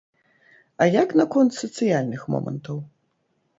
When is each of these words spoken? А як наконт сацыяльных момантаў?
А 0.81 0.87
як 0.95 1.13
наконт 1.21 1.51
сацыяльных 1.61 2.21
момантаў? 2.37 2.83